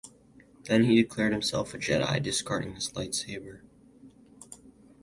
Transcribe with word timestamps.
Then, 0.63 0.85
he 0.85 0.95
declared 0.95 1.31
himself 1.31 1.75
a 1.75 1.77
Jedi, 1.77 2.19
discarding 2.23 2.73
his 2.73 2.89
lightsaber. 2.93 3.61